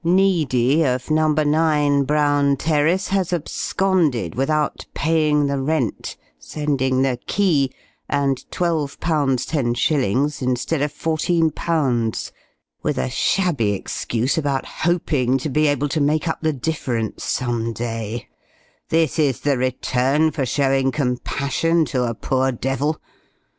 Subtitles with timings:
[0.03, 1.27] Needy, of No.
[1.31, 7.71] 9, Brown Terrace, has absconded without paying the rent sending the key,
[8.09, 8.97] and £12.
[8.97, 12.31] 10_s._, instead of £14.,
[12.81, 17.71] with a shabby excuse about hoping to be able to make up the difference some
[17.71, 18.27] day:
[18.89, 22.99] this is the return for showing compassion to a poor devil!